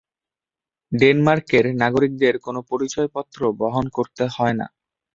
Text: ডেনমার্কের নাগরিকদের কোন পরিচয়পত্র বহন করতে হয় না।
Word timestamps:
ডেনমার্কের 0.91 1.65
নাগরিকদের 1.81 2.35
কোন 2.37 2.55
পরিচয়পত্র 2.69 3.39
বহন 3.61 3.85
করতে 3.97 4.23
হয় 4.35 4.55
না। 4.59 4.67